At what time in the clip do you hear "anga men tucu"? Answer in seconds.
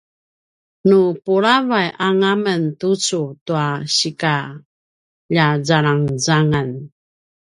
2.07-3.21